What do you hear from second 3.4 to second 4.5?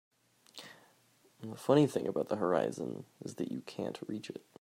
you can't reach it.